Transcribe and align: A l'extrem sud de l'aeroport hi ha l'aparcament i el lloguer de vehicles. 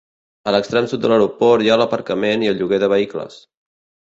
A 0.51 0.53
l'extrem 0.53 0.87
sud 0.93 1.03
de 1.03 1.11
l'aeroport 1.11 1.65
hi 1.65 1.71
ha 1.75 1.79
l'aparcament 1.81 2.47
i 2.47 2.51
el 2.53 2.59
lloguer 2.63 2.81
de 2.85 2.91
vehicles. 2.95 3.37